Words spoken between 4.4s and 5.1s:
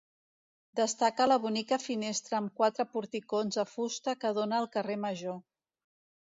al carrer